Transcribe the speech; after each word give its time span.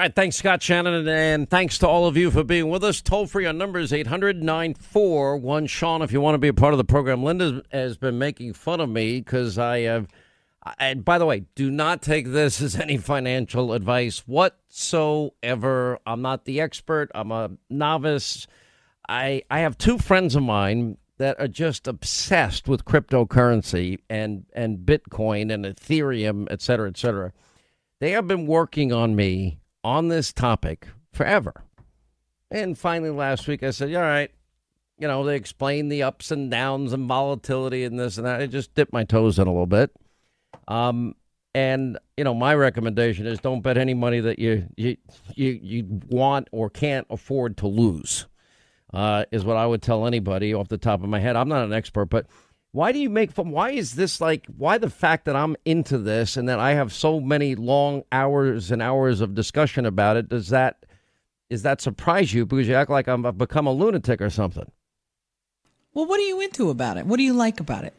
All 0.00 0.04
right, 0.04 0.14
thanks, 0.14 0.36
Scott 0.36 0.62
Shannon, 0.62 1.06
and 1.06 1.50
thanks 1.50 1.76
to 1.76 1.86
all 1.86 2.06
of 2.06 2.16
you 2.16 2.30
for 2.30 2.42
being 2.42 2.70
with 2.70 2.82
us. 2.82 3.02
Toll 3.02 3.26
free 3.26 3.44
on 3.44 3.58
numbers 3.58 3.92
800 3.92 4.42
941 4.42 5.66
Sean 5.66 6.00
if 6.00 6.10
you 6.10 6.22
want 6.22 6.36
to 6.36 6.38
be 6.38 6.48
a 6.48 6.54
part 6.54 6.72
of 6.72 6.78
the 6.78 6.84
program. 6.84 7.22
Linda 7.22 7.62
has 7.70 7.98
been 7.98 8.18
making 8.18 8.54
fun 8.54 8.80
of 8.80 8.88
me 8.88 9.20
because 9.20 9.58
I 9.58 9.80
have. 9.80 10.08
And 10.78 11.04
by 11.04 11.18
the 11.18 11.26
way, 11.26 11.44
do 11.54 11.70
not 11.70 12.00
take 12.00 12.28
this 12.28 12.62
as 12.62 12.76
any 12.76 12.96
financial 12.96 13.74
advice 13.74 14.20
whatsoever. 14.20 15.98
I'm 16.06 16.22
not 16.22 16.46
the 16.46 16.62
expert. 16.62 17.10
I'm 17.14 17.30
a 17.30 17.50
novice. 17.68 18.46
I 19.06 19.42
I 19.50 19.58
have 19.58 19.76
two 19.76 19.98
friends 19.98 20.34
of 20.34 20.42
mine 20.42 20.96
that 21.18 21.38
are 21.38 21.46
just 21.46 21.86
obsessed 21.86 22.66
with 22.68 22.86
cryptocurrency 22.86 23.98
and 24.08 24.46
and 24.54 24.78
Bitcoin 24.78 25.52
and 25.52 25.66
Ethereum, 25.66 26.46
et 26.50 26.62
cetera, 26.62 26.88
et 26.88 26.96
cetera. 26.96 27.34
They 27.98 28.12
have 28.12 28.26
been 28.26 28.46
working 28.46 28.94
on 28.94 29.14
me 29.14 29.60
on 29.84 30.08
this 30.08 30.32
topic 30.32 30.88
forever. 31.12 31.64
And 32.50 32.76
finally, 32.76 33.10
last 33.10 33.46
week, 33.46 33.62
I 33.62 33.70
said, 33.70 33.94
All 33.94 34.02
right, 34.02 34.30
you 34.98 35.08
know, 35.08 35.24
they 35.24 35.36
explained 35.36 35.90
the 35.90 36.02
ups 36.02 36.30
and 36.30 36.50
downs 36.50 36.92
and 36.92 37.08
volatility 37.08 37.84
and 37.84 37.98
this 37.98 38.18
and 38.18 38.26
that. 38.26 38.40
I 38.40 38.46
just 38.46 38.74
dipped 38.74 38.92
my 38.92 39.04
toes 39.04 39.38
in 39.38 39.46
a 39.46 39.50
little 39.50 39.66
bit. 39.66 39.90
Um, 40.68 41.14
and 41.54 41.98
you 42.16 42.24
know, 42.24 42.34
my 42.34 42.54
recommendation 42.54 43.26
is 43.26 43.40
don't 43.40 43.62
bet 43.62 43.76
any 43.76 43.94
money 43.94 44.20
that 44.20 44.38
you 44.38 44.68
you 44.76 44.96
you, 45.34 45.58
you 45.62 46.00
want 46.08 46.48
or 46.52 46.70
can't 46.70 47.06
afford 47.10 47.56
to 47.58 47.66
lose. 47.66 48.26
Uh, 48.92 49.24
is 49.30 49.44
what 49.44 49.56
I 49.56 49.66
would 49.66 49.82
tell 49.82 50.06
anybody 50.06 50.52
off 50.52 50.68
the 50.68 50.78
top 50.78 51.02
of 51.02 51.08
my 51.08 51.20
head. 51.20 51.36
I'm 51.36 51.48
not 51.48 51.64
an 51.64 51.72
expert, 51.72 52.06
but 52.06 52.26
why 52.72 52.92
do 52.92 52.98
you 52.98 53.10
make 53.10 53.32
fun? 53.32 53.50
Why 53.50 53.70
is 53.70 53.94
this 53.94 54.20
like? 54.20 54.46
Why 54.56 54.78
the 54.78 54.90
fact 54.90 55.24
that 55.24 55.34
I'm 55.34 55.56
into 55.64 55.98
this 55.98 56.36
and 56.36 56.48
that 56.48 56.60
I 56.60 56.74
have 56.74 56.92
so 56.92 57.20
many 57.20 57.56
long 57.56 58.04
hours 58.12 58.70
and 58.70 58.80
hours 58.80 59.20
of 59.20 59.34
discussion 59.34 59.86
about 59.86 60.16
it? 60.16 60.28
Does 60.28 60.48
that 60.50 60.86
is 61.48 61.62
that 61.62 61.80
surprise 61.80 62.32
you 62.32 62.46
because 62.46 62.68
you 62.68 62.74
act 62.74 62.90
like 62.90 63.08
I'm 63.08 63.26
I've 63.26 63.36
become 63.36 63.66
a 63.66 63.72
lunatic 63.72 64.22
or 64.22 64.30
something? 64.30 64.70
Well, 65.92 66.06
what 66.06 66.20
are 66.20 66.24
you 66.24 66.40
into 66.40 66.70
about 66.70 66.96
it? 66.96 67.06
What 67.06 67.16
do 67.16 67.24
you 67.24 67.34
like 67.34 67.58
about 67.58 67.84
it? 67.84 67.94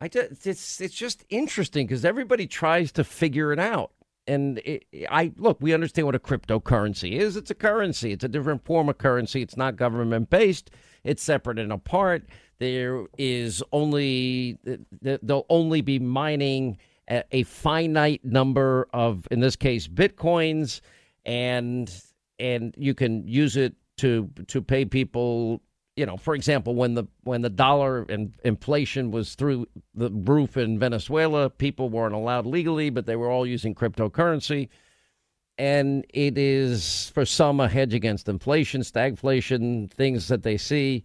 I 0.00 0.06
just, 0.08 0.46
it's 0.46 0.80
it's 0.80 0.94
just 0.94 1.24
interesting 1.28 1.86
because 1.86 2.04
everybody 2.04 2.46
tries 2.46 2.92
to 2.92 3.04
figure 3.04 3.52
it 3.52 3.58
out. 3.58 3.90
And 4.28 4.58
it, 4.58 4.86
I 5.10 5.32
look, 5.36 5.58
we 5.60 5.74
understand 5.74 6.06
what 6.06 6.14
a 6.14 6.20
cryptocurrency 6.20 7.18
is. 7.18 7.36
It's 7.36 7.50
a 7.50 7.56
currency. 7.56 8.12
It's 8.12 8.22
a 8.22 8.28
different 8.28 8.64
form 8.64 8.88
of 8.88 8.98
currency. 8.98 9.42
It's 9.42 9.56
not 9.56 9.74
government 9.74 10.30
based. 10.30 10.70
It's 11.02 11.24
separate 11.24 11.58
and 11.58 11.72
apart. 11.72 12.22
There 12.58 13.06
is 13.18 13.62
only 13.72 14.58
they'll 15.02 15.46
only 15.48 15.80
be 15.80 15.98
mining 15.98 16.78
a 17.08 17.42
finite 17.42 18.24
number 18.24 18.88
of, 18.92 19.26
in 19.30 19.40
this 19.40 19.56
case, 19.56 19.88
bitcoins, 19.88 20.80
and 21.24 21.92
and 22.38 22.74
you 22.78 22.94
can 22.94 23.26
use 23.26 23.56
it 23.56 23.74
to 23.98 24.30
to 24.48 24.62
pay 24.62 24.84
people 24.84 25.60
you 25.96 26.06
know, 26.06 26.16
for 26.16 26.34
example, 26.34 26.74
when 26.74 26.94
the 26.94 27.04
when 27.24 27.42
the 27.42 27.50
dollar 27.50 28.04
and 28.08 28.32
inflation 28.44 29.10
was 29.10 29.34
through 29.34 29.66
the 29.94 30.10
roof 30.10 30.56
in 30.56 30.78
Venezuela, 30.78 31.50
people 31.50 31.90
weren't 31.90 32.14
allowed 32.14 32.46
legally, 32.46 32.88
but 32.88 33.04
they 33.04 33.16
were 33.16 33.30
all 33.30 33.46
using 33.46 33.74
cryptocurrency. 33.74 34.68
And 35.58 36.06
it 36.08 36.38
is 36.38 37.10
for 37.14 37.26
some 37.26 37.60
a 37.60 37.68
hedge 37.68 37.92
against 37.92 38.28
inflation, 38.28 38.80
stagflation, 38.80 39.90
things 39.92 40.28
that 40.28 40.42
they 40.42 40.56
see. 40.56 41.04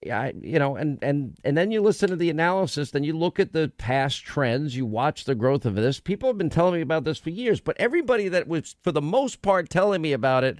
Yeah, 0.00 0.30
you 0.40 0.60
know, 0.60 0.76
and 0.76 0.98
and 1.02 1.36
and 1.42 1.58
then 1.58 1.72
you 1.72 1.80
listen 1.80 2.10
to 2.10 2.16
the 2.16 2.30
analysis, 2.30 2.92
then 2.92 3.02
you 3.02 3.16
look 3.16 3.40
at 3.40 3.52
the 3.52 3.72
past 3.78 4.24
trends, 4.24 4.76
you 4.76 4.86
watch 4.86 5.24
the 5.24 5.34
growth 5.34 5.66
of 5.66 5.74
this. 5.74 5.98
People 5.98 6.28
have 6.28 6.38
been 6.38 6.50
telling 6.50 6.74
me 6.74 6.80
about 6.82 7.02
this 7.02 7.18
for 7.18 7.30
years, 7.30 7.60
but 7.60 7.76
everybody 7.80 8.28
that 8.28 8.46
was 8.46 8.76
for 8.82 8.92
the 8.92 9.02
most 9.02 9.42
part 9.42 9.68
telling 9.68 10.00
me 10.00 10.12
about 10.12 10.44
it 10.44 10.58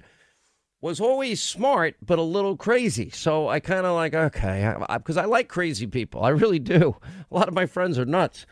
was 0.81 0.99
always 0.99 1.41
smart 1.41 1.95
but 2.05 2.19
a 2.19 2.23
little 2.23 2.57
crazy. 2.57 3.09
So 3.11 3.47
I 3.47 3.61
kind 3.61 3.85
of 3.85 3.95
like 3.95 4.13
okay, 4.13 4.75
because 4.93 5.15
I, 5.15 5.21
I, 5.21 5.23
I, 5.23 5.27
like 5.27 5.47
crazy 5.47 5.87
people. 5.87 6.21
I 6.21 6.29
really 6.29 6.59
do. 6.59 6.97
A 7.31 7.33
lot 7.33 7.47
of 7.47 7.53
my 7.53 7.65
friends 7.65 7.97
are 7.97 8.05
nuts, 8.05 8.45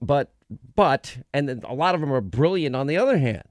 but 0.00 0.32
but 0.74 1.16
and 1.32 1.48
a 1.64 1.74
lot 1.74 1.94
of 1.94 2.00
them 2.00 2.12
are 2.12 2.20
brilliant 2.20 2.74
on 2.74 2.88
the 2.88 2.96
other 2.96 3.18
hand. 3.18 3.44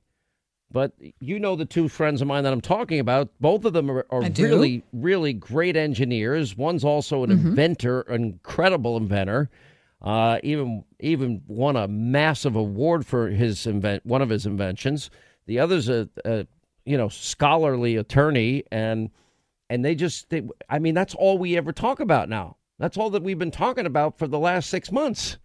But 0.73 0.91
you 1.21 1.39
know 1.39 1.55
the 1.55 1.65
two 1.65 1.87
friends 1.87 2.21
of 2.21 2.27
mine 2.27 2.43
that 2.43 2.51
I'm 2.51 2.59
talking 2.59 2.99
about. 2.99 3.29
Both 3.39 3.63
of 3.63 3.73
them 3.73 3.89
are, 3.89 4.05
are 4.09 4.21
really 4.21 4.83
really 4.91 5.31
great 5.31 5.77
engineers. 5.77 6.57
One's 6.57 6.83
also 6.83 7.23
an 7.23 7.29
mm-hmm. 7.29 7.47
inventor, 7.49 8.01
an 8.01 8.23
incredible 8.23 8.97
inventor. 8.97 9.49
Uh, 10.01 10.39
even 10.43 10.83
even 10.99 11.43
won 11.47 11.77
a 11.77 11.87
massive 11.87 12.55
award 12.55 13.05
for 13.05 13.29
his 13.29 13.65
invent 13.65 14.05
one 14.05 14.21
of 14.21 14.29
his 14.29 14.45
inventions. 14.45 15.09
The 15.45 15.59
other's 15.59 15.87
a, 15.87 16.09
a 16.25 16.45
you 16.85 16.97
know 16.97 17.09
scholarly 17.09 17.95
attorney 17.95 18.63
and 18.71 19.09
and 19.69 19.83
they 19.83 19.95
just 19.95 20.29
they, 20.29 20.43
i 20.69 20.79
mean 20.79 20.93
that's 20.93 21.15
all 21.15 21.37
we 21.37 21.57
ever 21.57 21.71
talk 21.71 21.99
about 21.99 22.29
now 22.29 22.57
that's 22.79 22.97
all 22.97 23.09
that 23.09 23.23
we've 23.23 23.39
been 23.39 23.51
talking 23.51 23.85
about 23.85 24.17
for 24.17 24.27
the 24.27 24.39
last 24.39 24.69
six 24.69 24.91
months 24.91 25.37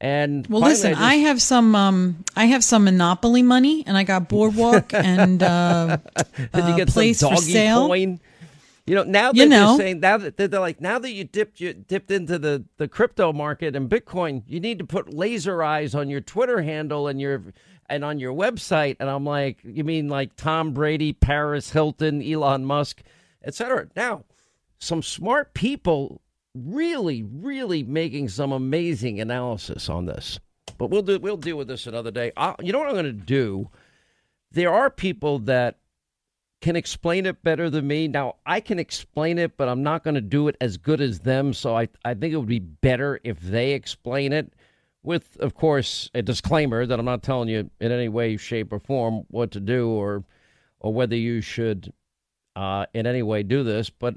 and 0.00 0.46
well 0.46 0.62
listen 0.62 0.88
I, 0.88 0.90
just, 0.92 1.02
I, 1.02 1.14
have 1.14 1.42
some 1.42 1.74
um 1.74 2.24
i 2.36 2.46
have 2.46 2.64
some 2.64 2.84
monopoly 2.84 3.42
money 3.42 3.84
and 3.86 3.96
i 3.96 4.02
got 4.02 4.28
boardwalk 4.28 4.94
and 4.94 5.42
uh 5.42 5.98
did 6.36 6.68
you 6.68 6.76
get 6.76 6.88
place 6.88 7.18
some 7.18 7.30
doggy 7.30 7.42
for 7.42 7.50
sale 7.50 7.86
coin 7.86 8.20
you 8.86 8.94
know 8.94 9.02
now 9.02 9.32
that 9.32 9.36
you 9.36 9.46
know. 9.46 9.76
they're 9.76 9.86
saying 9.86 10.00
now 10.00 10.16
that 10.16 10.36
they're 10.36 10.48
like 10.48 10.80
now 10.80 10.98
that 10.98 11.12
you 11.12 11.24
dipped 11.24 11.60
you 11.60 11.74
dipped 11.74 12.10
into 12.10 12.38
the 12.38 12.64
the 12.78 12.88
crypto 12.88 13.32
market 13.32 13.76
and 13.76 13.90
bitcoin 13.90 14.42
you 14.46 14.58
need 14.58 14.78
to 14.78 14.84
put 14.84 15.12
laser 15.12 15.62
eyes 15.62 15.94
on 15.94 16.08
your 16.08 16.20
twitter 16.20 16.62
handle 16.62 17.06
and 17.06 17.20
your 17.20 17.42
and 17.90 18.04
on 18.04 18.18
your 18.18 18.32
website. 18.32 18.96
And 19.00 19.10
I'm 19.10 19.24
like, 19.24 19.58
you 19.64 19.84
mean 19.84 20.08
like 20.08 20.36
Tom 20.36 20.72
Brady, 20.72 21.12
Paris 21.12 21.70
Hilton, 21.70 22.22
Elon 22.22 22.64
Musk, 22.64 23.02
etc. 23.44 23.88
Now, 23.96 24.24
some 24.78 25.02
smart 25.02 25.52
people 25.52 26.22
really, 26.54 27.22
really 27.22 27.82
making 27.82 28.28
some 28.28 28.52
amazing 28.52 29.20
analysis 29.20 29.88
on 29.88 30.06
this. 30.06 30.38
But 30.78 30.90
we'll 30.90 31.02
do 31.02 31.18
we'll 31.18 31.36
deal 31.36 31.56
with 31.56 31.68
this 31.68 31.86
another 31.86 32.10
day. 32.10 32.32
i 32.36 32.54
you 32.60 32.72
know 32.72 32.78
what 32.78 32.88
I'm 32.88 32.94
going 32.94 33.04
to 33.04 33.12
do? 33.12 33.68
There 34.52 34.72
are 34.72 34.90
people 34.90 35.40
that 35.40 35.78
can 36.60 36.76
explain 36.76 37.26
it 37.26 37.42
better 37.42 37.70
than 37.70 37.86
me. 37.86 38.08
Now 38.08 38.36
I 38.46 38.60
can 38.60 38.78
explain 38.78 39.38
it, 39.38 39.56
but 39.56 39.68
I'm 39.68 39.82
not 39.82 40.04
going 40.04 40.14
to 40.14 40.20
do 40.20 40.48
it 40.48 40.56
as 40.60 40.76
good 40.76 41.00
as 41.00 41.20
them. 41.20 41.52
So 41.52 41.76
I 41.76 41.88
I 42.04 42.14
think 42.14 42.32
it 42.32 42.36
would 42.36 42.48
be 42.48 42.58
better 42.58 43.20
if 43.24 43.40
they 43.40 43.72
explain 43.72 44.32
it 44.32 44.52
with, 45.02 45.36
of 45.40 45.54
course, 45.54 46.10
a 46.14 46.22
disclaimer 46.22 46.84
that 46.84 46.98
I'm 46.98 47.06
not 47.06 47.22
telling 47.22 47.48
you 47.48 47.70
in 47.80 47.92
any 47.92 48.08
way, 48.08 48.36
shape, 48.36 48.72
or 48.72 48.78
form 48.78 49.24
what 49.28 49.50
to 49.52 49.60
do 49.60 49.88
or 49.88 50.24
or 50.80 50.92
whether 50.94 51.16
you 51.16 51.40
should 51.40 51.92
uh, 52.56 52.86
in 52.94 53.06
any 53.06 53.22
way 53.22 53.42
do 53.42 53.62
this. 53.62 53.90
But 53.90 54.16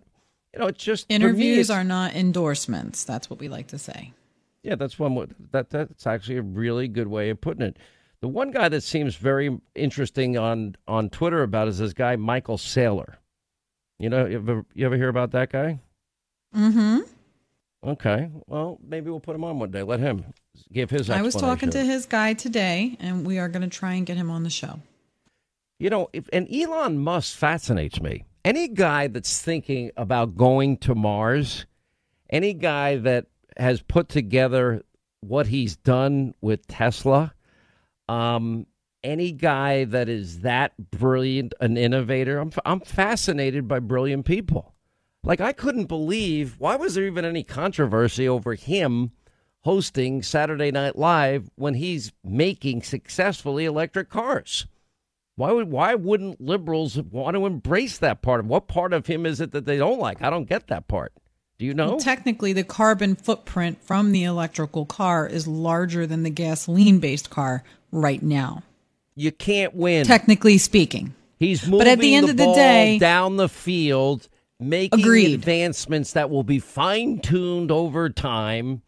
you 0.54 0.60
know, 0.60 0.68
it's 0.68 0.84
just 0.84 1.06
interviews 1.10 1.56
me, 1.56 1.62
it's, 1.62 1.70
are 1.70 1.84
not 1.84 2.14
endorsements. 2.14 3.04
That's 3.04 3.30
what 3.30 3.40
we 3.40 3.48
like 3.48 3.68
to 3.68 3.80
say. 3.80 4.14
Yeah, 4.62 4.76
that's 4.76 4.98
one. 4.98 5.36
That 5.52 5.70
that's 5.70 6.08
actually 6.08 6.38
a 6.38 6.42
really 6.42 6.88
good 6.88 7.08
way 7.08 7.30
of 7.30 7.42
putting 7.42 7.64
it. 7.64 7.78
The 8.22 8.28
one 8.30 8.52
guy 8.52 8.70
that 8.70 8.82
seems 8.82 9.16
very 9.16 9.60
interesting 9.76 10.38
on 10.38 10.76
on 10.88 11.10
Twitter 11.10 11.44
about 11.44 11.68
is 11.68 11.80
this 11.80 11.94
guy 11.94 12.16
Michael 12.16 12.58
Saylor. 12.58 13.16
You 14.00 14.10
know, 14.10 14.26
you 14.26 14.38
ever, 14.38 14.66
you 14.74 14.86
ever 14.86 14.96
hear 14.96 15.10
about 15.10 15.32
that 15.32 15.52
guy? 15.52 15.80
Mm-hmm. 16.56 17.00
Okay. 17.86 18.30
Well, 18.48 18.80
maybe 18.86 19.10
we'll 19.10 19.20
put 19.20 19.36
him 19.36 19.44
on 19.44 19.60
one 19.60 19.72
day. 19.72 19.84
Let 19.84 20.00
him 20.00 20.26
give 20.72 20.90
his 20.90 21.10
I 21.10 21.22
was 21.22 21.36
talking 21.36 21.70
to 21.72 21.84
his 21.84 22.06
guy 22.06 22.34
today, 22.34 22.98
and 23.00 23.26
we 23.26 23.40
are 23.40 23.50
going 23.50 23.62
to 23.62 23.68
try 23.68 23.94
and 23.94 24.06
get 24.06 24.18
him 24.18 24.30
on 24.30 24.44
the 24.44 24.50
show. 24.50 24.80
You 25.80 25.90
know, 25.90 26.10
if, 26.14 26.30
and 26.32 26.48
Elon 26.54 27.00
Musk 27.00 27.38
fascinates 27.38 28.02
me. 28.02 28.24
Any 28.46 28.68
guy 28.68 29.08
that's 29.08 29.42
thinking 29.42 29.92
about 29.96 30.36
going 30.36 30.78
to 30.78 30.96
Mars, 30.96 31.66
any 32.30 32.54
guy 32.54 32.98
that 32.98 33.28
has 33.58 33.82
put 33.82 34.10
together 34.10 34.84
what 35.22 35.48
he's 35.48 35.78
done 35.78 36.34
with 36.42 36.68
Tesla, 36.68 37.34
um, 38.10 38.66
any 39.02 39.32
guy 39.32 39.86
that 39.86 40.10
is 40.10 40.42
that 40.42 40.74
brilliant 40.92 41.54
an 41.62 41.78
innovator, 41.78 42.40
I'm, 42.40 42.52
I'm 42.66 42.82
fascinated 42.82 43.68
by 43.68 43.80
brilliant 43.80 44.26
people. 44.26 44.74
Like, 45.24 45.40
I 45.40 45.54
couldn't 45.54 45.86
believe 45.86 46.56
why 46.60 46.76
was 46.76 46.96
there 46.96 47.06
even 47.06 47.24
any 47.24 47.44
controversy 47.44 48.28
over 48.28 48.56
him 48.56 49.12
hosting 49.62 50.22
Saturday 50.22 50.70
Night 50.70 50.98
Live 50.98 51.50
when 51.56 51.76
he's 51.76 52.12
making 52.26 52.84
successfully 52.84 53.64
electric 53.64 54.10
cars? 54.10 54.68
Why 55.36 55.52
would 55.52 55.72
why 55.72 55.96
wouldn't 55.96 56.40
liberals 56.40 56.98
want 57.02 57.36
to 57.36 57.46
embrace 57.46 57.98
that 58.00 58.22
part 58.22 58.40
of 58.40 58.48
what 58.48 58.68
part 58.68 58.94
of 58.94 59.08
him 59.08 59.26
is 59.26 59.42
it 59.42 59.52
that 59.52 59.66
they 59.66 59.78
don't 59.78 60.00
like? 60.00 60.22
I 60.22 60.30
don't 60.30 60.48
get 60.48 60.68
that 60.68 60.88
part. 60.88 61.14
Do 61.58 61.66
you 61.66 61.74
know? 61.74 61.90
Well, 61.90 62.00
technically, 62.00 62.54
the 62.54 62.64
carbon 62.64 63.16
footprint 63.16 63.82
from 63.82 64.12
the 64.12 64.24
electrical 64.24 64.86
car 64.86 65.26
is 65.28 65.48
larger 65.48 66.06
than 66.06 66.24
the 66.24 66.30
gasoline 66.30 67.00
based 67.00 67.30
car 67.30 67.64
right 67.92 68.22
now. 68.22 68.64
You 69.16 69.32
can't 69.32 69.74
win. 69.74 70.06
Technically 70.06 70.58
speaking. 70.58 71.16
He's 71.40 71.66
moving 71.66 71.80
but 71.80 71.88
at 71.88 72.00
the 72.00 72.16
end 72.16 72.28
the 72.28 72.32
of 72.32 72.38
the 72.38 72.54
day 72.54 73.00
down 73.00 73.38
the 73.38 73.50
field, 73.50 74.30
making 74.60 75.00
agreed. 75.02 75.34
advancements 75.34 76.14
that 76.14 76.30
will 76.30 76.44
be 76.44 76.60
fine 76.60 77.20
tuned 77.20 77.72
over 77.72 78.10
time 78.10 78.82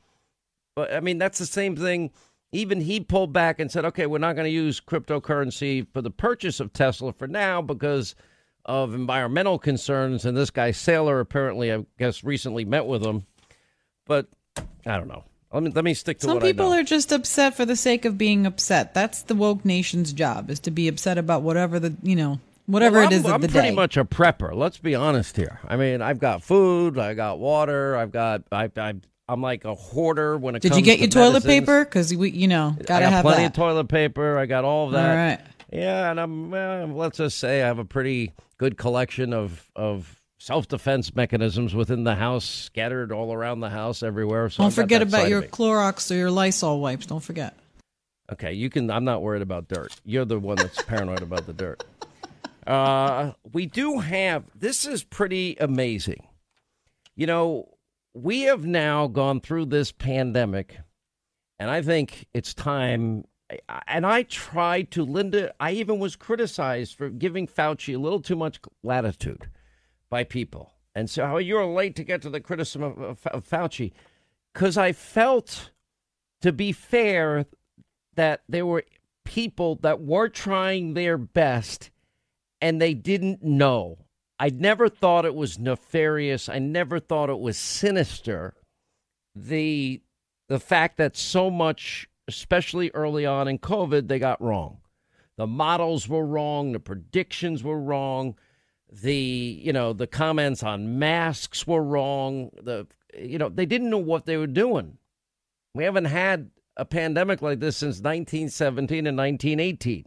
but 0.76 0.94
I 0.94 1.00
mean, 1.00 1.18
that's 1.18 1.40
the 1.40 1.46
same 1.46 1.76
thing. 1.76 2.12
Even 2.56 2.82
he 2.82 3.00
pulled 3.00 3.34
back 3.34 3.60
and 3.60 3.72
said, 3.72 3.86
okay, 3.86 4.06
we're 4.06 4.18
not 4.18 4.36
going 4.36 4.46
to 4.46 4.52
use 4.52 4.80
cryptocurrency 4.82 5.86
for 5.94 6.02
the 6.02 6.10
purchase 6.12 6.60
of 6.60 6.74
Tesla 6.74 7.14
for 7.14 7.28
now 7.28 7.62
because 7.62 8.16
of 8.66 8.94
environmental 8.96 9.60
concerns. 9.60 10.26
And 10.26 10.36
this 10.36 10.50
guy, 10.50 10.72
Saylor, 10.72 11.20
apparently, 11.22 11.72
I 11.72 11.86
guess, 12.00 12.24
recently 12.24 12.66
met 12.66 12.86
with 12.86 13.04
him. 13.06 13.26
But 14.06 14.28
I 14.86 14.98
don't 14.98 15.08
know. 15.08 15.24
Let 15.54 15.64
me, 15.64 15.72
let 15.72 15.86
me 15.86 15.94
stick 15.94 16.20
to 16.20 16.26
Some 16.26 16.36
what 16.36 16.44
people 16.44 16.68
I 16.68 16.76
know. 16.78 16.82
are 16.82 16.84
just 16.84 17.12
upset 17.12 17.56
for 17.56 17.66
the 17.66 17.76
sake 17.76 18.04
of 18.06 18.18
being 18.18 18.46
upset. 18.46 18.94
That's 18.94 19.22
the 19.22 19.36
woke 19.36 19.64
nation's 19.64 20.12
job 20.12 20.50
is 20.50 20.60
to 20.62 20.72
be 20.72 20.88
upset 20.88 21.18
about 21.18 21.44
whatever 21.44 21.80
the 21.80 21.96
you 22.04 22.16
know 22.16 22.40
whatever 22.66 22.98
Well, 22.98 23.08
it 23.08 23.14
is 23.14 23.20
I'm, 23.22 23.26
of 23.28 23.32
I'm 23.36 23.42
the 23.42 23.48
pretty 23.48 23.70
day. 23.70 23.76
much 23.76 23.96
a 23.96 24.04
prepper. 24.04 24.54
Let's 24.54 24.80
be 24.80 24.96
honest 24.96 25.38
here. 25.38 25.60
I 25.66 25.78
mean, 25.78 26.02
I've 26.02 26.20
got 26.20 26.44
food, 26.44 27.00
I 27.00 27.14
got 27.14 27.40
water, 27.40 27.96
I've 27.96 28.12
got 28.12 28.42
I, 28.52 28.70
I 28.76 28.96
I'm 29.28 29.42
like 29.42 29.66
a 29.66 29.74
hoarder 29.74 30.38
when 30.38 30.56
it 30.56 30.62
Did 30.62 30.70
comes 30.72 30.82
Did 30.82 30.88
you 30.88 30.94
get 30.94 31.00
your 31.00 31.10
toilet 31.10 31.44
paper? 31.44 31.84
Because 31.84 32.14
we 32.14 32.30
you 32.32 32.48
know 32.48 32.76
gotta 32.86 33.06
I 33.06 33.10
got 33.10 33.14
have 33.14 33.24
plenty 33.24 33.44
that. 33.44 33.48
of 33.48 33.54
toilet 33.54 33.88
paper. 33.88 34.38
I 34.38 34.46
got 34.46 34.64
all 34.64 34.88
of 34.88 34.92
that. 34.94 35.10
All 35.10 35.16
right. 35.16 35.40
Yeah, 35.72 36.12
and 36.12 36.20
I'm 36.20 36.52
well, 36.52 36.88
let's 36.88 37.18
just 37.18 37.40
say 37.40 37.64
I 37.64 37.68
have 37.68 37.80
a 37.80 37.86
pretty 37.86 38.34
good 38.58 38.78
collection 38.78 39.34
of 39.34 39.70
of 39.76 40.22
self 40.38 40.68
defense 40.68 41.16
mechanisms 41.16 41.74
within 41.74 42.04
the 42.04 42.16
house, 42.16 42.46
scattered 42.46 43.12
all 43.12 43.34
around 43.34 43.62
the 43.62 43.70
house, 43.70 44.04
everywhere. 44.04 44.50
So 44.50 44.64
Don't 44.64 44.68
I've 44.68 44.76
forget 44.76 45.02
about 45.02 45.28
your. 45.28 45.42
Clorox 45.42 46.12
or 46.12 46.16
your 46.16 46.32
Lysol 46.32 46.80
wipes. 46.80 47.08
Don't 47.08 47.24
forget. 47.24 47.58
Okay, 48.32 48.54
you 48.54 48.70
can. 48.70 48.90
I'm 48.92 49.06
not 49.06 49.22
worried 49.22 49.42
about 49.42 49.68
dirt. 49.68 49.96
You're 50.06 50.26
the 50.26 50.40
one 50.40 50.58
that's 50.58 50.82
paranoid 50.84 51.22
about 51.22 51.46
the 51.48 51.54
dirt. 51.54 51.84
Uh, 52.66 53.34
we 53.54 53.66
do 53.66 54.00
have. 54.00 54.44
This 54.56 54.86
is 54.86 55.04
pretty 55.04 55.58
amazing. 55.60 56.28
You 57.16 57.28
know, 57.28 57.70
we 58.16 58.44
have 58.44 58.66
now 58.66 59.08
gone 59.08 59.42
through 59.42 59.66
this 59.66 59.92
pandemic, 59.92 60.78
and 61.60 61.70
I 61.70 61.82
think 61.82 62.28
it's 62.34 62.54
time. 62.54 63.26
And 63.88 64.08
I 64.08 64.24
tried 64.24 64.90
to, 64.92 65.04
Linda. 65.04 65.54
I 65.60 65.72
even 65.72 66.00
was 66.00 66.16
criticized 66.16 66.96
for 66.96 67.10
giving 67.10 67.46
Fauci 67.46 67.94
a 67.94 68.00
little 68.00 68.22
too 68.22 68.36
much 68.36 68.60
latitude 68.84 69.50
by 70.10 70.24
people, 70.24 70.72
and 70.96 71.10
so 71.10 71.24
oh, 71.26 71.38
you're 71.38 71.66
late 71.66 71.96
to 71.98 72.04
get 72.04 72.22
to 72.24 72.30
the 72.30 72.40
criticism 72.40 72.84
of, 72.84 73.00
of, 73.00 73.28
of 73.28 73.48
Fauci, 73.48 73.92
because 74.54 74.78
I 74.78 74.94
felt, 74.94 75.72
to 76.42 76.52
be 76.52 76.72
fair, 76.72 77.46
that 78.16 78.44
there 78.48 78.66
were 78.66 78.86
people 79.26 79.76
that 79.82 80.02
were 80.02 80.30
trying 80.30 80.94
their 80.94 81.18
best 81.18 81.92
and 82.62 82.82
they 82.82 82.94
didn't 82.94 83.44
know. 83.44 83.98
I 84.40 84.50
never 84.50 84.90
thought 84.90 85.26
it 85.26 85.36
was 85.36 85.60
nefarious. 85.60 86.50
I 86.50 86.60
never 86.60 87.00
thought 87.00 87.30
it 87.30 87.40
was 87.40 87.58
sinister. 87.58 88.54
The 89.36 90.02
the 90.48 90.60
fact 90.60 90.98
that 90.98 91.18
so 91.18 91.50
much, 91.50 92.08
especially 92.28 92.92
early 92.94 93.26
on 93.26 93.48
in 93.48 93.60
COVID, 93.60 94.08
they 94.08 94.20
got 94.20 94.42
wrong. 94.42 94.80
The 95.38 95.48
models 95.48 96.08
were 96.08 96.26
wrong, 96.26 96.72
the 96.72 96.80
predictions 96.80 97.64
were 97.64 97.80
wrong, 97.80 98.36
the 98.92 99.16
you 99.16 99.74
know, 99.74 99.94
the 99.94 100.08
comments 100.08 100.64
on 100.64 101.00
masks 101.00 101.66
were 101.66 101.84
wrong. 101.84 102.52
The 102.62 102.88
you 103.18 103.38
know, 103.38 103.50
they 103.50 103.66
didn't 103.66 103.90
know 103.90 103.98
what 103.98 104.26
they 104.26 104.38
were 104.38 104.48
doing. 104.48 104.98
We 105.74 105.84
haven't 105.84 106.06
had 106.06 106.52
a 106.78 106.86
pandemic 106.86 107.42
like 107.42 107.60
this 107.60 107.78
since 107.78 107.98
1917 107.98 109.08
and 109.08 109.18
1918. 109.18 110.06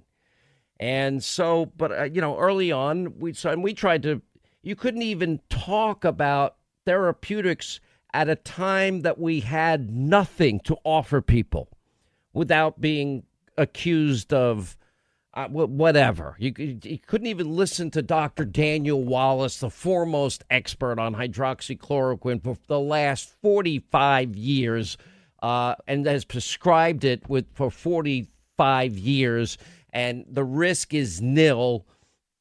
And 0.81 1.23
so, 1.23 1.67
but 1.77 1.93
uh, 1.93 2.05
you 2.05 2.21
know, 2.21 2.39
early 2.39 2.71
on, 2.71 3.19
we 3.19 3.33
so, 3.33 3.51
and 3.51 3.63
we 3.63 3.75
tried 3.75 4.03
to. 4.05 4.23
You 4.63 4.77
couldn't 4.77 5.03
even 5.03 5.41
talk 5.49 6.05
about 6.05 6.57
therapeutics 6.85 7.81
at 8.13 8.29
a 8.29 8.37
time 8.37 9.03
that 9.03 9.19
we 9.19 9.41
had 9.41 9.91
nothing 9.91 10.61
to 10.61 10.77
offer 10.85 11.21
people, 11.21 11.69
without 12.33 12.81
being 12.81 13.25
accused 13.57 14.33
of 14.33 14.77
uh, 15.35 15.47
whatever. 15.49 16.37
You, 16.39 16.53
you 16.57 16.99
couldn't 16.99 17.27
even 17.27 17.55
listen 17.55 17.91
to 17.93 18.03
Dr. 18.03 18.45
Daniel 18.45 19.05
Wallace, 19.05 19.61
the 19.61 19.71
foremost 19.71 20.45
expert 20.51 20.99
on 20.99 21.15
hydroxychloroquine 21.15 22.43
for 22.43 22.57
the 22.67 22.81
last 22.81 23.35
45 23.43 24.37
years, 24.37 24.97
uh, 25.43 25.75
and 25.87 26.07
has 26.07 26.25
prescribed 26.25 27.05
it 27.05 27.29
with 27.29 27.47
for 27.55 27.71
45 27.71 28.99
years, 28.99 29.59
and 29.93 30.25
the 30.31 30.45
risk 30.45 30.95
is 30.95 31.21
nil. 31.21 31.87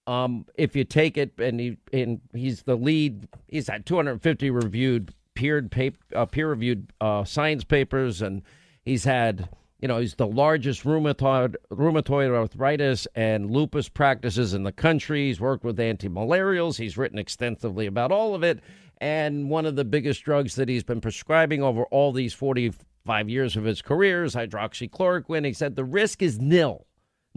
Um, 0.05 0.45
if 0.55 0.75
you 0.75 0.85
take 0.85 1.17
it, 1.17 1.33
and 1.37 1.59
he 1.59 1.77
and 1.91 2.21
he's 2.33 2.63
the 2.63 2.75
lead. 2.75 3.27
He's 3.47 3.67
had 3.67 3.85
250 3.85 4.49
reviewed 4.51 5.13
peered 5.37 5.69
pap- 5.69 5.93
uh, 6.15 6.25
peer 6.25 6.49
reviewed 6.49 6.91
uh, 6.99 7.23
science 7.23 7.63
papers, 7.63 8.21
and 8.21 8.41
he's 8.83 9.03
had 9.03 9.49
you 9.79 9.87
know 9.87 9.99
he's 9.99 10.15
the 10.15 10.25
largest 10.25 10.83
rheumatoid 10.83 11.55
rheumatoid 11.71 12.33
arthritis 12.33 13.07
and 13.15 13.51
lupus 13.51 13.87
practices 13.87 14.55
in 14.55 14.63
the 14.63 14.71
country. 14.71 15.27
He's 15.27 15.39
worked 15.39 15.63
with 15.63 15.79
anti-malarials. 15.79 16.77
He's 16.77 16.97
written 16.97 17.19
extensively 17.19 17.85
about 17.85 18.11
all 18.11 18.33
of 18.33 18.43
it, 18.43 18.61
and 18.99 19.49
one 19.49 19.67
of 19.67 19.75
the 19.75 19.85
biggest 19.85 20.23
drugs 20.23 20.55
that 20.55 20.67
he's 20.67 20.83
been 20.83 21.01
prescribing 21.01 21.61
over 21.61 21.83
all 21.85 22.11
these 22.11 22.33
45 22.33 23.29
years 23.29 23.55
of 23.55 23.63
his 23.63 23.83
career 23.83 24.23
is 24.23 24.33
hydroxychloroquine. 24.33 25.45
He 25.45 25.53
said 25.53 25.75
the 25.75 25.85
risk 25.85 26.23
is 26.23 26.39
nil, 26.39 26.86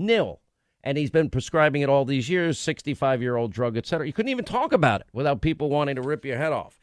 nil. 0.00 0.40
And 0.82 0.96
he's 0.96 1.10
been 1.10 1.28
prescribing 1.28 1.82
it 1.82 1.90
all 1.90 2.04
these 2.04 2.30
years 2.30 2.58
65 2.58 3.20
year 3.20 3.36
old 3.36 3.52
drug 3.52 3.76
et 3.76 3.86
cetera. 3.86 4.06
You 4.06 4.12
couldn't 4.12 4.30
even 4.30 4.44
talk 4.44 4.72
about 4.72 5.02
it 5.02 5.06
without 5.12 5.42
people 5.42 5.68
wanting 5.68 5.96
to 5.96 6.02
rip 6.02 6.24
your 6.24 6.38
head 6.38 6.52
off. 6.52 6.80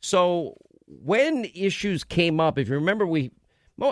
So 0.00 0.56
when 0.88 1.46
issues 1.54 2.04
came 2.04 2.40
up 2.40 2.58
if 2.58 2.68
you 2.68 2.74
remember 2.74 3.06
we, 3.06 3.30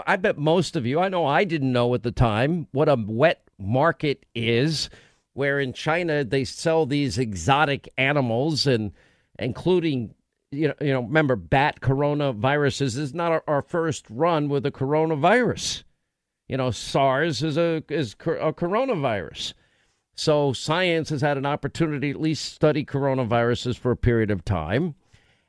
I 0.07 0.17
bet 0.17 0.39
most 0.39 0.77
of 0.77 0.87
you 0.87 0.99
i 0.99 1.09
know 1.09 1.27
i 1.27 1.45
didn't 1.45 1.73
know 1.73 1.95
at 1.95 2.03
the 2.03 2.13
time 2.13 2.67
what 2.73 2.89
a 2.89 2.97
wet 2.97 3.43
market 3.59 4.25
is 4.35 4.91
where 5.35 5.61
in 5.61 5.73
china 5.73 6.25
they 6.25 6.45
sell 6.45 6.87
these 6.87 7.19
exotic 7.19 7.93
animals 7.99 8.67
and 8.67 8.93
including 9.39 10.15
you 10.51 10.69
know, 10.69 10.75
you 10.81 10.93
know 10.93 11.03
remember 11.03 11.37
bat 11.37 11.81
coronaviruses 11.81 12.79
this 12.79 12.97
is 12.97 13.15
not 13.15 13.33
our, 13.33 13.45
our 13.47 13.63
first 13.63 14.07
run 14.09 14.49
with 14.49 14.65
a 14.65 14.71
coronavirus 14.71 15.83
you 16.49 16.57
know, 16.57 16.71
SARS 16.71 17.43
is 17.43 17.57
a 17.57 17.83
is 17.89 18.13
a 18.13 18.53
coronavirus. 18.53 19.55
So 20.15 20.53
science 20.53 21.11
has 21.11 21.21
had 21.21 21.37
an 21.37 21.47
opportunity 21.47 22.13
to 22.13 22.19
at 22.19 22.23
least 22.23 22.55
study 22.55 22.85
coronaviruses 22.85 23.77
for 23.77 23.91
a 23.91 23.97
period 23.97 24.31
of 24.31 24.45
time. 24.45 24.95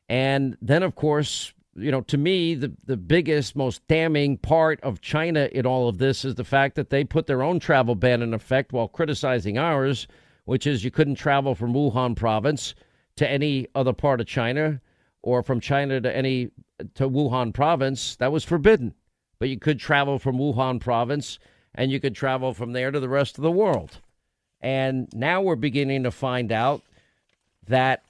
And 0.10 0.58
then 0.62 0.84
of 0.84 0.96
course, 0.96 1.54
you 1.76 1.92
know, 1.92 2.02
to 2.02 2.18
me 2.18 2.56
the 2.56 2.74
the 2.86 2.98
biggest 2.98 3.56
most 3.56 3.88
damning 3.88 4.38
part 4.38 4.82
of 4.82 5.02
China 5.02 5.48
in 5.52 5.66
all 5.66 5.88
of 5.88 6.00
this 6.00 6.26
is 6.26 6.36
the 6.36 6.44
fact 6.44 6.76
that 6.76 6.90
they 6.90 7.04
put 7.04 7.28
their 7.28 7.44
own 7.44 7.60
travel 7.60 7.96
ban 7.96 8.22
in 8.22 8.34
effect 8.34 8.74
while 8.74 8.88
criticizing 8.88 9.58
ours, 9.58 10.08
which 10.46 10.66
is 10.66 10.84
you 10.84 10.92
couldn't 10.92 11.16
travel 11.16 11.54
from 11.54 11.74
Wuhan 11.74 12.16
province 12.16 12.74
to 13.18 13.30
any 13.30 13.68
other 13.76 13.94
part 13.94 14.20
of 14.20 14.28
China 14.28 14.82
or 15.22 15.44
from 15.44 15.60
China 15.60 16.02
to 16.02 16.16
any 16.16 16.50
to 16.96 17.08
Wuhan 17.08 17.54
province. 17.54 18.16
That 18.16 18.32
was 18.32 18.44
forbidden 18.44 18.96
but 19.40 19.50
you 19.50 19.60
could 19.60 19.80
travel 19.80 20.20
from 20.20 20.38
Wuhan 20.38 20.80
province 20.80 21.40
and 21.76 21.92
you 21.92 22.00
could 22.00 22.16
travel 22.16 22.54
from 22.54 22.74
there 22.74 22.92
to 22.92 23.00
the 23.00 23.10
rest 23.10 23.38
of 23.38 23.44
the 23.44 23.52
world. 23.52 24.02
And 24.62 25.08
now 25.14 25.42
we're 25.42 25.56
beginning 25.56 26.04
to 26.04 26.12
find 26.12 26.52
out 26.52 26.82
that 27.68 28.04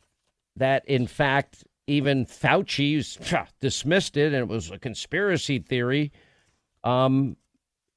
that 0.55 0.87
in 0.87 1.07
fact 1.07 1.63
even 1.87 2.25
Fauci 2.25 3.03
phew, 3.17 3.39
dismissed 3.59 4.17
it 4.17 4.33
and 4.33 4.35
it 4.35 4.47
was 4.47 4.71
a 4.71 4.79
conspiracy 4.79 5.59
theory 5.59 6.11
um, 6.83 7.35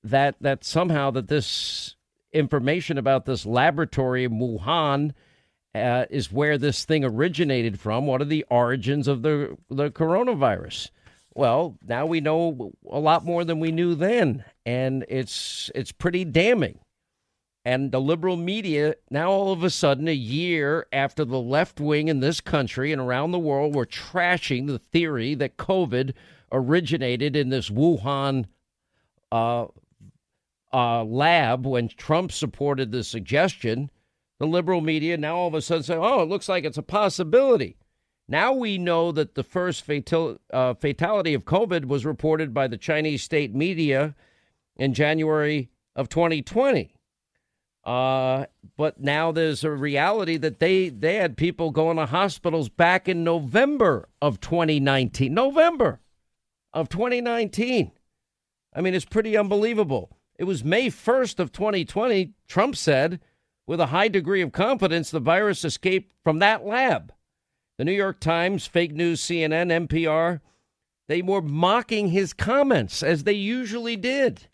that 0.02 0.36
that 0.40 0.64
somehow 0.64 1.10
that 1.12 1.28
this 1.28 1.96
information 2.32 2.98
about 2.98 3.24
this 3.24 3.44
laboratory 3.44 4.24
in 4.24 4.32
Wuhan 4.32 5.12
uh, 5.74 6.06
is 6.10 6.32
where 6.32 6.58
this 6.58 6.84
thing 6.84 7.04
originated 7.04 7.78
from. 7.78 8.06
What 8.06 8.20
are 8.20 8.26
the 8.26 8.44
origins 8.50 9.08
of 9.08 9.22
the 9.22 9.56
the 9.68 9.90
coronavirus? 9.90 10.90
Well, 11.34 11.78
now 11.86 12.06
we 12.06 12.20
know 12.20 12.72
a 12.90 12.98
lot 12.98 13.24
more 13.24 13.44
than 13.44 13.60
we 13.60 13.70
knew 13.70 13.94
then, 13.94 14.44
and 14.66 15.04
it's 15.08 15.70
it's 15.74 15.92
pretty 15.92 16.24
damning. 16.24 16.80
And 17.64 17.92
the 17.92 18.00
liberal 18.00 18.36
media 18.36 18.96
now 19.10 19.30
all 19.30 19.52
of 19.52 19.62
a 19.62 19.70
sudden, 19.70 20.08
a 20.08 20.14
year 20.14 20.86
after 20.92 21.24
the 21.24 21.40
left 21.40 21.78
wing 21.78 22.08
in 22.08 22.20
this 22.20 22.40
country 22.40 22.90
and 22.90 23.00
around 23.00 23.30
the 23.30 23.38
world 23.38 23.74
were 23.74 23.86
trashing 23.86 24.66
the 24.66 24.78
theory 24.78 25.34
that 25.34 25.56
COVID 25.56 26.14
originated 26.50 27.36
in 27.36 27.50
this 27.50 27.70
Wuhan 27.70 28.46
uh, 29.30 29.66
uh, 30.72 31.04
lab 31.04 31.66
when 31.66 31.88
Trump 31.88 32.32
supported 32.32 32.90
the 32.90 33.04
suggestion, 33.04 33.90
the 34.38 34.46
liberal 34.46 34.80
media 34.80 35.16
now 35.16 35.36
all 35.36 35.48
of 35.48 35.54
a 35.54 35.62
sudden 35.62 35.84
say, 35.84 35.96
"Oh, 35.96 36.22
it 36.22 36.28
looks 36.28 36.48
like 36.48 36.64
it's 36.64 36.78
a 36.78 36.82
possibility." 36.82 37.76
Now 38.30 38.52
we 38.52 38.78
know 38.78 39.10
that 39.10 39.34
the 39.34 39.42
first 39.42 39.82
fatal, 39.82 40.38
uh, 40.52 40.74
fatality 40.74 41.34
of 41.34 41.44
COVID 41.44 41.86
was 41.86 42.06
reported 42.06 42.54
by 42.54 42.68
the 42.68 42.76
Chinese 42.76 43.24
state 43.24 43.52
media 43.52 44.14
in 44.76 44.94
January 44.94 45.68
of 45.96 46.08
2020. 46.08 46.94
Uh, 47.84 48.46
but 48.76 49.00
now 49.00 49.32
there's 49.32 49.64
a 49.64 49.70
reality 49.70 50.36
that 50.36 50.60
they 50.60 50.90
they 50.90 51.16
had 51.16 51.36
people 51.36 51.72
going 51.72 51.96
to 51.96 52.06
hospitals 52.06 52.68
back 52.68 53.08
in 53.08 53.24
November 53.24 54.08
of 54.22 54.38
2019. 54.38 55.34
November 55.34 55.98
of 56.72 56.88
2019. 56.88 57.90
I 58.76 58.80
mean, 58.80 58.94
it's 58.94 59.04
pretty 59.04 59.36
unbelievable. 59.36 60.16
It 60.38 60.44
was 60.44 60.62
May 60.62 60.86
1st 60.86 61.40
of 61.40 61.50
2020, 61.50 62.32
Trump 62.46 62.76
said, 62.76 63.18
with 63.66 63.80
a 63.80 63.86
high 63.86 64.08
degree 64.08 64.40
of 64.40 64.52
confidence, 64.52 65.10
the 65.10 65.18
virus 65.18 65.64
escaped 65.64 66.12
from 66.22 66.38
that 66.38 66.64
lab. 66.64 67.12
The 67.80 67.86
New 67.86 67.92
York 67.92 68.20
Times, 68.20 68.66
fake 68.66 68.92
news, 68.92 69.22
CNN, 69.22 69.88
NPR, 69.88 70.42
they 71.08 71.22
were 71.22 71.40
mocking 71.40 72.08
his 72.08 72.34
comments 72.34 73.02
as 73.02 73.24
they 73.24 73.32
usually 73.32 73.96
did. 73.96 74.48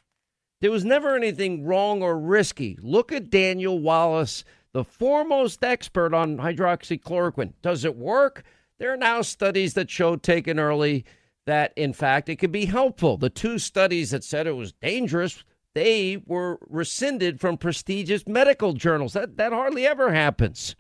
There 0.60 0.70
was 0.70 0.84
never 0.84 1.16
anything 1.16 1.64
wrong 1.64 2.04
or 2.04 2.16
risky. 2.16 2.78
Look 2.80 3.10
at 3.10 3.28
Daniel 3.28 3.80
Wallace, 3.80 4.44
the 4.72 4.84
foremost 4.84 5.64
expert 5.64 6.14
on 6.14 6.36
hydroxychloroquine. 6.36 7.54
Does 7.62 7.84
it 7.84 7.96
work? 7.96 8.44
There 8.78 8.92
are 8.92 8.96
now 8.96 9.22
studies 9.22 9.74
that 9.74 9.90
show 9.90 10.14
taken 10.14 10.60
early 10.60 11.04
that, 11.46 11.72
in 11.74 11.94
fact, 11.94 12.28
it 12.28 12.36
could 12.36 12.52
be 12.52 12.66
helpful. 12.66 13.16
The 13.16 13.28
two 13.28 13.58
studies 13.58 14.12
that 14.12 14.22
said 14.22 14.46
it 14.46 14.52
was 14.52 14.70
dangerous, 14.70 15.42
they 15.74 16.22
were 16.26 16.60
rescinded 16.68 17.40
from 17.40 17.58
prestigious 17.58 18.24
medical 18.28 18.72
journals. 18.72 19.14
That, 19.14 19.36
that 19.36 19.52
hardly 19.52 19.84
ever 19.84 20.12
happens. 20.12 20.76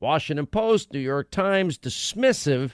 Washington 0.00 0.46
Post, 0.46 0.92
New 0.92 1.00
York 1.00 1.30
Times, 1.30 1.78
dismissive 1.78 2.72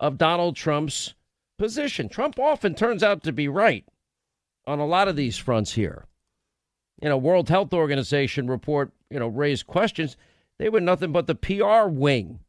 of 0.00 0.18
Donald 0.18 0.56
Trump's 0.56 1.14
position. 1.58 2.08
Trump 2.08 2.38
often 2.38 2.74
turns 2.74 3.02
out 3.02 3.22
to 3.22 3.32
be 3.32 3.48
right 3.48 3.84
on 4.66 4.78
a 4.78 4.86
lot 4.86 5.08
of 5.08 5.16
these 5.16 5.36
fronts 5.36 5.74
here. 5.74 6.06
You 7.00 7.08
know, 7.08 7.18
World 7.18 7.48
Health 7.48 7.72
Organization 7.72 8.48
report, 8.48 8.92
you 9.10 9.18
know, 9.18 9.28
raised 9.28 9.66
questions. 9.66 10.16
They 10.58 10.68
were 10.68 10.80
nothing 10.80 11.12
but 11.12 11.26
the 11.26 11.34
PR 11.34 11.88
wing 11.88 12.40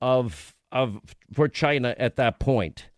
of 0.00 0.54
of 0.72 1.00
for 1.32 1.48
China 1.48 1.94
at 1.98 2.16
that 2.16 2.38
point. 2.38 2.88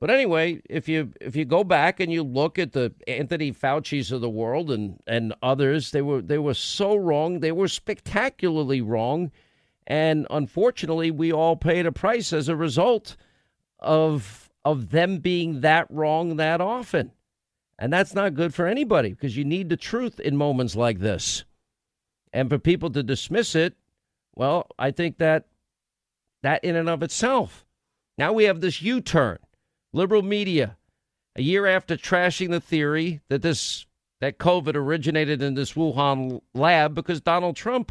But 0.00 0.10
anyway, 0.10 0.60
if 0.68 0.88
you 0.88 1.12
if 1.20 1.36
you 1.36 1.44
go 1.44 1.62
back 1.62 2.00
and 2.00 2.12
you 2.12 2.24
look 2.24 2.58
at 2.58 2.72
the 2.72 2.92
Anthony 3.06 3.52
Fauci's 3.52 4.10
of 4.10 4.20
the 4.20 4.28
world 4.28 4.70
and 4.70 4.98
and 5.06 5.32
others, 5.42 5.92
they 5.92 6.02
were 6.02 6.20
they 6.20 6.38
were 6.38 6.54
so 6.54 6.96
wrong. 6.96 7.40
They 7.40 7.52
were 7.52 7.68
spectacularly 7.68 8.80
wrong, 8.80 9.30
and 9.86 10.26
unfortunately, 10.30 11.10
we 11.10 11.32
all 11.32 11.56
paid 11.56 11.86
a 11.86 11.92
price 11.92 12.32
as 12.32 12.48
a 12.48 12.56
result 12.56 13.16
of 13.78 14.50
of 14.64 14.90
them 14.90 15.18
being 15.18 15.60
that 15.62 15.90
wrong 15.90 16.36
that 16.36 16.60
often. 16.60 17.10
And 17.78 17.92
that's 17.92 18.14
not 18.14 18.34
good 18.34 18.54
for 18.54 18.66
anybody 18.66 19.10
because 19.10 19.36
you 19.36 19.44
need 19.44 19.68
the 19.68 19.76
truth 19.76 20.20
in 20.20 20.36
moments 20.36 20.76
like 20.76 21.00
this. 21.00 21.44
And 22.32 22.48
for 22.48 22.58
people 22.58 22.90
to 22.90 23.02
dismiss 23.02 23.56
it, 23.56 23.74
well, 24.34 24.68
I 24.78 24.92
think 24.92 25.18
that 25.18 25.46
that 26.42 26.62
in 26.62 26.76
and 26.76 26.88
of 26.88 27.02
itself. 27.02 27.64
Now 28.18 28.32
we 28.32 28.44
have 28.44 28.60
this 28.60 28.82
U 28.82 29.00
turn. 29.00 29.38
Liberal 29.92 30.22
media, 30.22 30.76
a 31.36 31.42
year 31.42 31.66
after 31.66 31.96
trashing 31.96 32.50
the 32.50 32.60
theory 32.60 33.20
that 33.28 33.42
this 33.42 33.86
that 34.20 34.38
COVID 34.38 34.76
originated 34.76 35.42
in 35.42 35.54
this 35.54 35.72
Wuhan 35.72 36.40
lab 36.54 36.94
because 36.94 37.20
Donald 37.20 37.56
Trump 37.56 37.90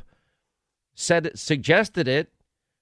said 0.93 1.25
it, 1.25 1.39
suggested 1.39 2.07
it. 2.07 2.31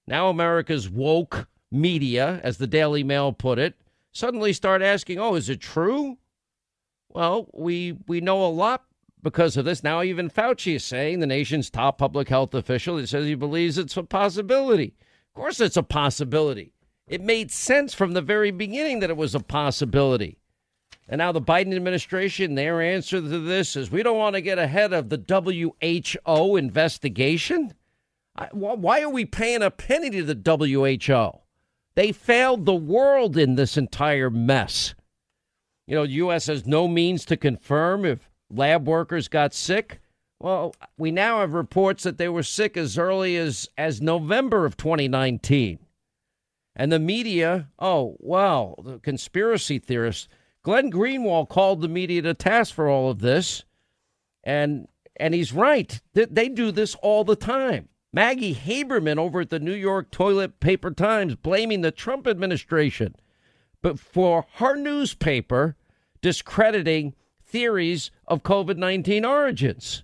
Now 0.07 0.29
America's 0.29 0.89
woke 0.89 1.47
media, 1.71 2.39
as 2.43 2.57
the 2.57 2.67
Daily 2.67 3.03
Mail 3.03 3.31
put 3.31 3.59
it, 3.59 3.79
suddenly 4.11 4.53
start 4.53 4.81
asking, 4.81 5.19
"Oh, 5.19 5.35
is 5.35 5.49
it 5.49 5.61
true?" 5.61 6.17
Well, 7.09 7.49
we 7.53 7.97
we 8.07 8.21
know 8.21 8.45
a 8.45 8.47
lot 8.47 8.85
because 9.21 9.57
of 9.57 9.65
this. 9.65 9.83
Now 9.83 10.01
even 10.01 10.29
Fauci 10.29 10.75
is 10.75 10.83
saying, 10.83 11.19
the 11.19 11.27
nation's 11.27 11.69
top 11.69 11.97
public 11.97 12.29
health 12.29 12.53
official, 12.53 12.97
he 12.97 13.05
says 13.05 13.25
he 13.25 13.35
believes 13.35 13.77
it's 13.77 13.97
a 13.97 14.03
possibility. 14.03 14.95
Of 15.29 15.33
course 15.41 15.59
it's 15.59 15.77
a 15.77 15.83
possibility. 15.83 16.73
It 17.07 17.21
made 17.21 17.51
sense 17.51 17.93
from 17.93 18.13
the 18.13 18.21
very 18.21 18.51
beginning 18.51 18.99
that 18.99 19.09
it 19.09 19.17
was 19.17 19.35
a 19.35 19.39
possibility. 19.39 20.37
And 21.07 21.17
now 21.17 21.31
the 21.31 21.41
Biden 21.41 21.75
administration, 21.75 22.53
their 22.53 22.81
answer 22.81 23.19
to 23.19 23.39
this 23.39 23.75
is 23.75 23.89
we 23.89 24.03
don't 24.03 24.17
want 24.17 24.35
to 24.35 24.41
get 24.41 24.59
ahead 24.59 24.93
of 24.93 25.09
the 25.09 25.17
WHO 25.27 26.55
investigation. 26.55 27.73
Why 28.51 29.01
are 29.01 29.10
we 29.10 29.25
paying 29.25 29.62
a 29.62 29.72
penny 29.72 30.10
to 30.12 30.24
the 30.24 30.36
WHO? 30.36 31.39
They 31.96 32.12
failed 32.12 32.65
the 32.65 32.75
world 32.75 33.38
in 33.38 33.55
this 33.55 33.77
entire 33.77 34.29
mess. 34.29 34.96
You 35.88 35.96
know, 35.96 36.05
the 36.05 36.13
U.S. 36.13 36.48
has 36.48 36.65
no 36.65 36.88
means 36.88 37.25
to 37.25 37.38
confirm 37.38 38.05
if 38.05 38.29
lab 38.50 38.88
workers 38.88 39.27
got 39.27 39.53
sick. 39.53 40.00
Well, 40.39 40.74
we 40.98 41.12
now 41.12 41.39
have 41.39 41.53
reports 41.53 42.03
that 42.03 42.17
they 42.17 42.29
were 42.29 42.43
sick 42.43 42.77
as 42.77 42.98
early 42.98 43.36
as, 43.36 43.67
as 43.77 44.01
November 44.01 44.65
of 44.65 44.77
2019. 44.77 45.79
And 46.75 46.91
the 46.91 47.00
media, 47.00 47.67
oh, 47.77 48.15
well, 48.19 48.75
the 48.84 49.00
conspiracy 49.00 49.79
theorists. 49.79 50.29
Glenn 50.63 50.91
Greenwald 50.91 51.50
called 51.50 51.81
the 51.81 51.88
media 51.88 52.22
to 52.22 52.34
task 52.34 52.74
for 52.74 52.88
all 52.88 53.10
of 53.10 53.19
this. 53.19 53.65
And 54.43 54.88
and 55.19 55.34
he's 55.34 55.51
right. 55.51 56.00
They, 56.13 56.25
they 56.25 56.48
do 56.48 56.72
this 56.72 56.96
all 56.96 57.25
the 57.25 57.36
time. 57.36 57.89
Maggie 58.11 58.55
Haberman 58.55 59.17
over 59.17 59.41
at 59.41 59.49
the 59.49 59.59
New 59.59 59.73
York 59.73 60.09
Toilet 60.11 60.59
Paper 60.59 60.91
Times 60.91 61.35
blaming 61.35 61.81
the 61.81 61.91
Trump 61.91 62.27
administration. 62.27 63.15
But 63.81 63.99
for 63.99 64.45
her 64.55 64.75
newspaper, 64.75 65.75
discrediting 66.21 67.13
theories 67.45 68.11
of 68.27 68.43
COVID 68.43 68.77
19 68.77 69.25
origins. 69.25 70.03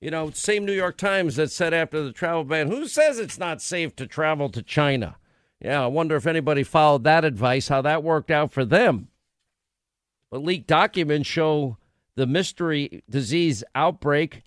You 0.00 0.10
know, 0.10 0.30
same 0.30 0.64
New 0.64 0.72
York 0.72 0.96
Times 0.96 1.36
that 1.36 1.50
said 1.50 1.74
after 1.74 2.02
the 2.02 2.12
travel 2.12 2.44
ban, 2.44 2.68
who 2.68 2.86
says 2.86 3.18
it's 3.18 3.38
not 3.38 3.60
safe 3.60 3.94
to 3.96 4.06
travel 4.06 4.48
to 4.48 4.62
China? 4.62 5.16
Yeah, 5.60 5.84
I 5.84 5.88
wonder 5.88 6.16
if 6.16 6.26
anybody 6.26 6.62
followed 6.62 7.04
that 7.04 7.24
advice, 7.24 7.68
how 7.68 7.82
that 7.82 8.02
worked 8.02 8.30
out 8.30 8.50
for 8.50 8.64
them. 8.64 9.08
But 10.30 10.42
leaked 10.42 10.68
documents 10.68 11.28
show 11.28 11.76
the 12.14 12.26
mystery 12.26 13.02
disease 13.10 13.62
outbreak 13.74 14.42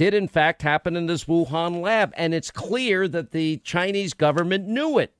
did 0.00 0.14
in 0.14 0.28
fact 0.28 0.62
happen 0.62 0.96
in 0.96 1.04
this 1.04 1.26
Wuhan 1.26 1.82
lab, 1.82 2.14
and 2.16 2.32
it's 2.32 2.50
clear 2.50 3.06
that 3.06 3.32
the 3.32 3.58
Chinese 3.58 4.14
government 4.14 4.66
knew 4.66 4.98
it. 4.98 5.14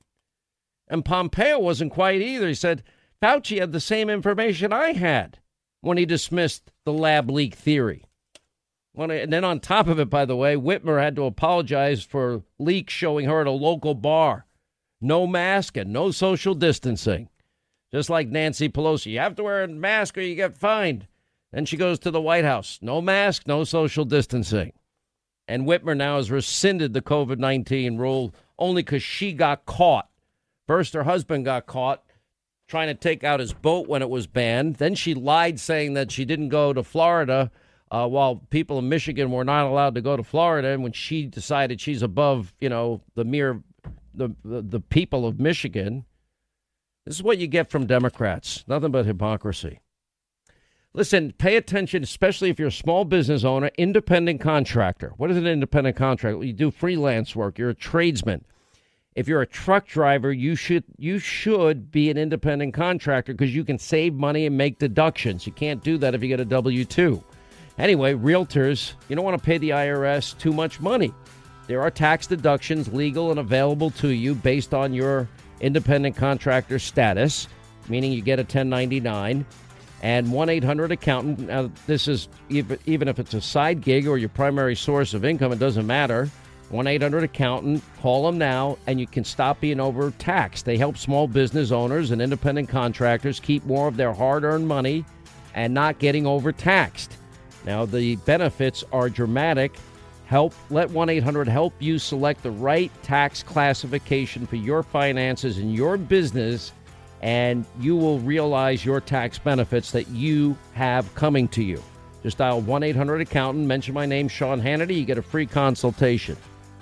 And 0.87 1.05
Pompeo 1.05 1.59
wasn't 1.59 1.93
quite 1.93 2.19
either. 2.19 2.47
He 2.47 2.55
said, 2.55 2.81
Fauci 3.21 3.59
had 3.59 3.73
the 3.73 3.79
same 3.79 4.09
information 4.09 4.73
I 4.73 4.93
had 4.93 5.37
when 5.81 5.99
he 5.99 6.05
dismissed 6.07 6.71
the 6.83 6.93
lab 6.93 7.29
leak 7.29 7.53
theory. 7.53 8.05
and 8.97 9.31
then 9.31 9.43
on 9.43 9.59
top 9.59 9.85
of 9.85 9.99
it, 9.99 10.09
by 10.09 10.25
the 10.25 10.35
way, 10.35 10.55
Whitmer 10.55 10.99
had 10.99 11.15
to 11.17 11.25
apologize 11.25 12.03
for 12.03 12.41
leaks 12.57 12.91
showing 12.91 13.27
her 13.27 13.41
at 13.41 13.45
a 13.47 13.51
local 13.51 13.93
bar. 13.93 14.47
No 14.99 15.27
mask 15.27 15.77
and 15.77 15.93
no 15.93 16.09
social 16.09 16.55
distancing. 16.55 17.29
Just 17.93 18.09
like 18.09 18.29
Nancy 18.29 18.67
Pelosi. 18.67 19.11
You 19.11 19.19
have 19.19 19.35
to 19.35 19.43
wear 19.43 19.63
a 19.63 19.67
mask 19.67 20.17
or 20.17 20.21
you 20.21 20.33
get 20.33 20.57
fined. 20.57 21.05
Then 21.51 21.65
she 21.65 21.77
goes 21.77 21.99
to 21.99 22.11
the 22.11 22.21
White 22.21 22.45
House. 22.45 22.79
No 22.81 23.01
mask, 23.01 23.43
no 23.45 23.63
social 23.63 24.05
distancing. 24.05 24.73
And 25.47 25.65
Whitmer 25.65 25.97
now 25.97 26.17
has 26.17 26.31
rescinded 26.31 26.93
the 26.93 27.01
COVID 27.01 27.37
19 27.37 27.97
rule 27.97 28.33
only 28.57 28.83
because 28.83 29.03
she 29.03 29.33
got 29.33 29.65
caught. 29.65 30.09
First, 30.67 30.93
her 30.93 31.03
husband 31.03 31.45
got 31.45 31.65
caught 31.65 32.03
trying 32.67 32.87
to 32.87 32.93
take 32.93 33.25
out 33.25 33.41
his 33.41 33.51
boat 33.51 33.89
when 33.89 34.01
it 34.01 34.09
was 34.09 34.27
banned. 34.27 34.77
Then 34.77 34.95
she 34.95 35.13
lied 35.13 35.59
saying 35.59 35.93
that 35.95 36.09
she 36.09 36.23
didn't 36.23 36.49
go 36.49 36.71
to 36.71 36.83
Florida 36.83 37.51
uh, 37.91 38.07
while 38.07 38.37
people 38.37 38.79
in 38.79 38.87
Michigan 38.87 39.29
were 39.29 39.43
not 39.43 39.65
allowed 39.65 39.95
to 39.95 40.01
go 40.01 40.15
to 40.15 40.23
Florida. 40.23 40.69
And 40.69 40.81
when 40.81 40.93
she 40.93 41.25
decided 41.25 41.81
she's 41.81 42.01
above, 42.01 42.53
you 42.61 42.69
know, 42.69 43.01
the 43.15 43.25
mere 43.25 43.61
the, 44.13 44.29
the, 44.45 44.61
the 44.61 44.79
people 44.79 45.27
of 45.27 45.39
Michigan, 45.39 46.05
this 47.05 47.15
is 47.15 47.23
what 47.23 47.37
you 47.37 47.47
get 47.47 47.69
from 47.69 47.85
Democrats. 47.85 48.63
Nothing 48.67 48.91
but 48.91 49.05
hypocrisy. 49.05 49.81
Listen, 50.93 51.31
pay 51.37 51.55
attention, 51.55 52.03
especially 52.03 52.49
if 52.49 52.59
you're 52.59 52.67
a 52.67 52.71
small 52.71 53.05
business 53.05 53.43
owner, 53.43 53.71
independent 53.77 54.41
contractor. 54.41 55.13
What 55.17 55.31
is 55.31 55.37
an 55.37 55.47
independent 55.47 55.95
contractor? 55.95 56.43
You 56.43 56.53
do 56.53 56.69
freelance 56.69 57.35
work. 57.35 57.57
You're 57.57 57.69
a 57.69 57.75
tradesman 57.75 58.43
if 59.15 59.27
you're 59.27 59.41
a 59.41 59.47
truck 59.47 59.87
driver, 59.87 60.31
you 60.31 60.55
should 60.55 60.83
you 60.97 61.19
should 61.19 61.91
be 61.91 62.09
an 62.09 62.17
independent 62.17 62.73
contractor 62.73 63.33
because 63.33 63.53
you 63.53 63.65
can 63.65 63.77
save 63.77 64.13
money 64.13 64.45
and 64.45 64.57
make 64.57 64.79
deductions. 64.79 65.45
You 65.45 65.51
can't 65.51 65.83
do 65.83 65.97
that 65.97 66.15
if 66.15 66.21
you 66.21 66.29
get 66.29 66.39
a 66.39 66.45
W 66.45 66.85
two. 66.85 67.23
Anyway, 67.77 68.13
realtors, 68.13 68.93
you 69.09 69.15
don't 69.15 69.25
want 69.25 69.37
to 69.37 69.45
pay 69.45 69.57
the 69.57 69.71
IRS 69.71 70.37
too 70.37 70.53
much 70.53 70.79
money. 70.79 71.13
There 71.67 71.81
are 71.81 71.91
tax 71.91 72.27
deductions 72.27 72.93
legal 72.93 73.31
and 73.31 73.39
available 73.39 73.91
to 73.91 74.09
you 74.09 74.35
based 74.35 74.73
on 74.73 74.93
your 74.93 75.27
independent 75.61 76.15
contractor 76.15 76.79
status, 76.79 77.47
meaning 77.89 78.11
you 78.11 78.21
get 78.21 78.39
a 78.39 78.43
1099 78.43 79.45
and 80.01 80.31
1 80.31 80.49
800 80.49 80.91
accountant. 80.91 81.39
Now, 81.39 81.71
this 81.87 82.07
is 82.07 82.27
even 82.49 83.07
if 83.07 83.19
it's 83.19 83.33
a 83.33 83.41
side 83.41 83.81
gig 83.81 84.07
or 84.07 84.17
your 84.17 84.29
primary 84.29 84.75
source 84.75 85.13
of 85.13 85.23
income, 85.23 85.51
it 85.51 85.59
doesn't 85.59 85.87
matter. 85.87 86.29
1 86.69 86.87
800 86.87 87.23
accountant. 87.23 87.83
Call 88.01 88.25
them 88.25 88.37
now 88.37 88.77
and 88.87 88.99
you 88.99 89.05
can 89.05 89.23
stop 89.23 89.59
being 89.59 89.79
overtaxed. 89.79 90.65
They 90.65 90.77
help 90.77 90.97
small 90.97 91.27
business 91.27 91.71
owners 91.71 92.11
and 92.11 92.21
independent 92.21 92.69
contractors 92.69 93.39
keep 93.39 93.63
more 93.65 93.87
of 93.87 93.97
their 93.97 94.13
hard 94.13 94.43
earned 94.43 94.67
money 94.67 95.05
and 95.53 95.73
not 95.73 95.99
getting 95.99 96.25
overtaxed. 96.25 97.17
Now, 97.65 97.85
the 97.85 98.15
benefits 98.17 98.83
are 98.91 99.09
dramatic. 99.09 99.75
Help 100.25 100.53
let 100.69 100.89
1 100.89 101.09
800 101.09 101.47
help 101.47 101.73
you 101.79 101.99
select 101.99 102.41
the 102.41 102.51
right 102.51 102.91
tax 103.03 103.43
classification 103.43 104.47
for 104.47 104.55
your 104.55 104.81
finances 104.81 105.57
and 105.57 105.75
your 105.75 105.97
business 105.97 106.71
and 107.21 107.65
you 107.79 107.95
will 107.95 108.19
realize 108.19 108.83
your 108.83 108.99
tax 108.99 109.37
benefits 109.39 109.91
that 109.91 110.07
you 110.09 110.57
have 110.73 111.13
coming 111.15 111.47
to 111.49 111.63
you. 111.63 111.81
Just 112.23 112.37
dial 112.37 112.61
1 112.61 112.83
800 112.83 113.21
Accountant, 113.21 113.67
mention 113.67 113.93
my 113.93 114.05
name, 114.05 114.27
Sean 114.27 114.61
Hannity, 114.61 114.95
you 114.95 115.05
get 115.05 115.17
a 115.17 115.23
free 115.23 115.45
consultation. 115.45 116.37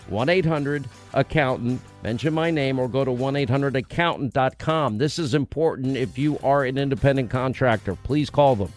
1 0.08 0.28
800 0.28 0.86
Accountant, 1.14 1.82
mention 2.04 2.34
my 2.34 2.52
name, 2.52 2.80
or 2.80 2.88
go 2.88 3.06
to 3.06 3.12
1 3.12 3.34
800accountant.com. 3.36 4.98
This 4.98 5.20
is 5.20 5.34
important 5.34 5.96
if 5.98 6.18
you 6.18 6.40
are 6.40 6.64
an 6.64 6.78
independent 6.78 7.30
contractor. 7.30 7.96
Please 8.04 8.30
call 8.30 8.56
them. 8.56 8.74